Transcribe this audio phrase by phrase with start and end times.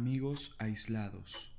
[0.00, 1.54] Amigos aislados.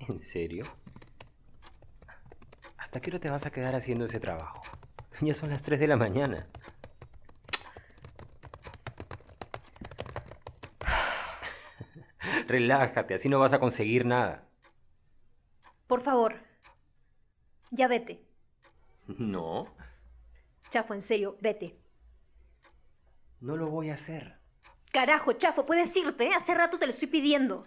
[0.00, 0.64] ¿En serio?
[2.76, 4.60] ¿Hasta qué hora te vas a quedar haciendo ese trabajo?
[5.20, 6.48] Ya son las 3 de la mañana.
[12.48, 14.49] Relájate, así no vas a conseguir nada.
[15.90, 16.36] Por favor,
[17.72, 18.20] ya vete.
[19.08, 19.74] No,
[20.70, 21.74] Chafo, en serio, vete.
[23.40, 24.36] no lo voy a hacer.
[24.92, 26.30] Carajo, Chafo, puedes irte.
[26.32, 27.64] Hace rato te lo estoy pidiendo.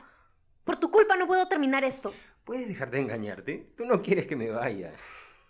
[0.64, 2.14] Por tu culpa no puedo terminar esto.
[2.46, 3.74] ¿Puedes dejar de engañarte?
[3.76, 4.94] Tú no quieres que me vaya.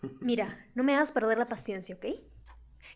[0.19, 2.05] Mira, no me hagas perder la paciencia, ¿ok?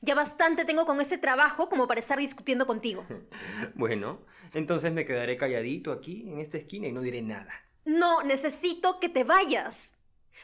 [0.01, 3.05] Ya bastante tengo con ese trabajo como para estar discutiendo contigo.
[3.75, 4.25] Bueno,
[4.55, 7.66] entonces me quedaré calladito aquí, en esta esquina, y no diré nada.
[7.87, 9.95] No, necesito que te vayas.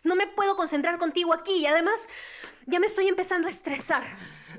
[0.05, 2.08] No me puedo concentrar contigo aquí y además
[2.67, 4.03] ya me estoy empezando a estresar.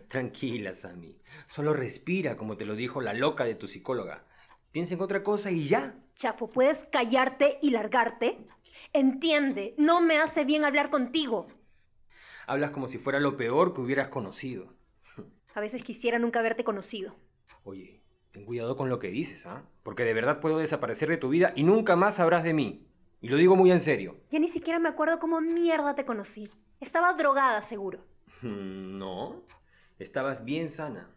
[0.08, 1.18] Tranquila, Sammy.
[1.48, 4.26] Solo respira, como te lo dijo la loca de tu psicóloga.
[4.70, 5.94] Piensa en otra cosa y ya.
[6.16, 8.46] Chafo, ¿puedes callarte y largarte?
[8.92, 11.48] Entiende, no me hace bien hablar contigo.
[12.46, 14.74] Hablas como si fuera lo peor que hubieras conocido.
[15.54, 17.16] A veces quisiera nunca haberte conocido.
[17.62, 18.03] Oye,
[18.44, 19.62] ten cuidado con lo que dices, ¿ah?
[19.82, 22.86] Porque de verdad puedo desaparecer de tu vida y nunca más sabrás de mí.
[23.22, 24.18] Y lo digo muy en serio.
[24.30, 26.50] Ya ni siquiera me acuerdo cómo mierda te conocí.
[26.78, 28.00] Estaba drogada, seguro.
[28.42, 29.42] Mm, No,
[29.98, 31.08] estabas bien sana,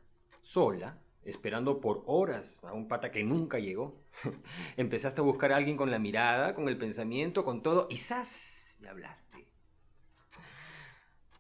[0.42, 4.02] sola, esperando por horas a un pata que nunca llegó.
[4.78, 8.76] Empezaste a buscar a alguien con la mirada, con el pensamiento, con todo, y ¡zas!
[8.80, 9.46] Me hablaste.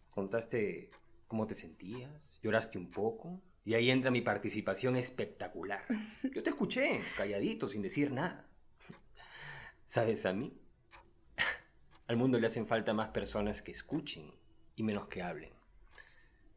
[0.09, 0.89] Contaste
[1.27, 5.83] cómo te sentías, lloraste un poco, y ahí entra mi participación espectacular.
[6.33, 8.47] Yo te escuché, calladito, sin decir nada.
[9.85, 10.57] ¿Sabes a mí?
[12.07, 14.31] Al mundo le hacen falta más personas que escuchen
[14.77, 15.51] y menos que hablen.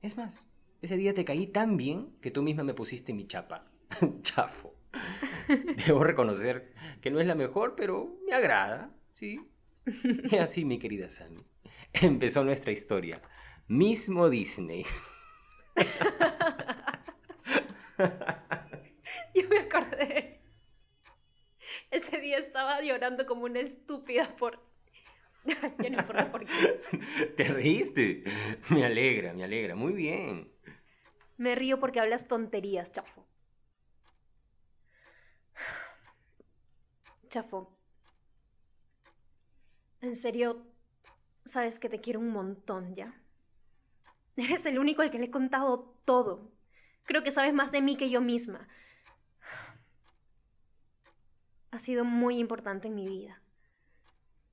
[0.02, 0.46] Es más,
[0.82, 3.68] ese día te caí tan bien que tú misma me pusiste mi chapa.
[4.22, 4.76] Chafo.
[5.84, 9.40] Debo reconocer que no es la mejor, pero me agrada, ¿sí?
[10.30, 11.44] Y así, mi querida Sammy,
[11.92, 13.20] empezó nuestra historia.
[13.66, 14.86] Mismo Disney.
[19.34, 20.40] Yo me acordé.
[21.90, 24.60] Ese día estaba llorando como una estúpida por...
[25.44, 27.26] ya no importa por qué.
[27.36, 28.24] ¿Te reíste?
[28.70, 29.74] Me alegra, me alegra.
[29.74, 30.52] Muy bien.
[31.36, 33.26] Me río porque hablas tonterías, Chafo.
[37.28, 37.76] Chafo.
[40.02, 40.66] En serio,
[41.44, 43.14] sabes que te quiero un montón, ¿ya?
[44.36, 46.50] Eres el único al que le he contado todo.
[47.04, 48.68] Creo que sabes más de mí que yo misma.
[51.70, 53.40] Ha sido muy importante en mi vida.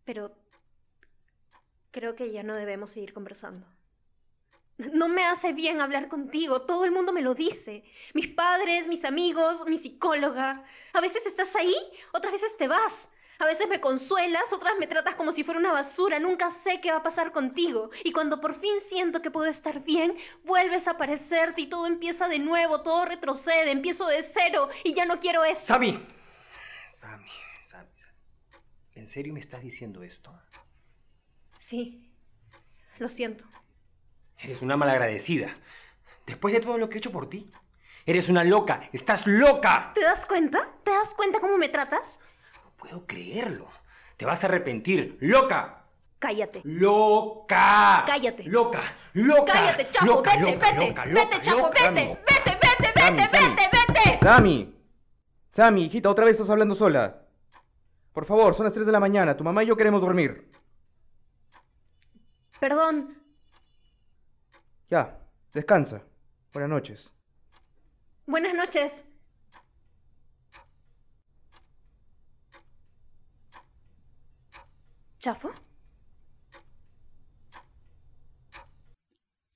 [0.06, 0.36] Pero
[1.92, 3.68] creo que ya no debemos seguir conversando.
[4.94, 7.84] No me hace bien hablar contigo, todo el mundo me lo dice.
[8.14, 10.64] Mis padres, mis amigos, mi psicóloga.
[10.94, 11.76] A veces estás ahí,
[12.14, 13.10] otras veces te vas.
[13.40, 16.20] A veces me consuelas, otras me tratas como si fuera una basura.
[16.20, 17.92] Nunca sé qué va a pasar contigo.
[18.04, 22.28] Y cuando por fin siento que puedo estar bien, vuelves a aparecerte y todo empieza
[22.28, 25.66] de nuevo, todo retrocede, empiezo de cero y ya no quiero eso.
[25.68, 26.06] Sammy.
[26.92, 27.30] Sammy,
[27.64, 28.16] Sammy, Sammy.
[28.96, 30.34] ¿En serio me estás diciendo esto?
[31.58, 32.12] Sí,
[32.98, 33.46] lo siento.
[34.40, 35.56] Eres una malagradecida.
[36.26, 37.52] Después de todo lo que he hecho por ti.
[38.06, 38.90] Eres una loca.
[38.94, 39.92] ¡Estás loca!
[39.94, 40.70] ¿Te das cuenta?
[40.84, 42.20] ¿Te das cuenta cómo me tratas?
[42.78, 43.68] Puedo creerlo.
[44.16, 45.18] Te vas a arrepentir.
[45.22, 45.84] ¡Loca!
[46.20, 46.62] Cállate.
[46.64, 48.04] ¡Loca!
[48.08, 48.44] Cállate.
[48.46, 48.82] ¡Loca!
[49.14, 49.54] ¡Loca!
[49.54, 52.14] Cállate, Chapo, ¡Loca, vete, loca, vete, loca, vete, Chapo, vete, No.
[52.16, 53.56] vete, vete, Sammy, vete, Sammy.
[53.56, 54.20] vete, vete.
[54.24, 54.76] Sammy.
[55.52, 57.22] Sammy, hijita, otra vez estás hablando sola.
[58.14, 59.38] Por favor, son las 3 de la mañana.
[59.38, 60.50] Tu mamá y yo queremos dormir.
[62.60, 63.16] Perdón,
[64.90, 65.20] Ya,
[65.54, 66.02] descansa.
[66.54, 67.12] Buenas noches.
[68.26, 69.06] buenas noches.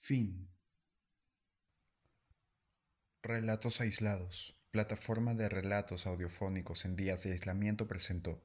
[0.01, 0.49] Fin.
[3.23, 4.57] Relatos aislados.
[4.71, 8.43] Plataforma de relatos audiofónicos en días de aislamiento presentó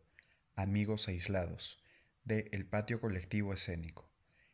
[0.54, 1.82] Amigos aislados
[2.22, 4.08] de El Patio Colectivo Escénico.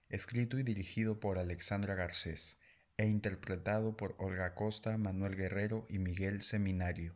[0.09, 2.59] Escrito y dirigido por Alexandra Garcés
[2.97, 7.15] e interpretado por Olga Costa, Manuel Guerrero y Miguel Seminario.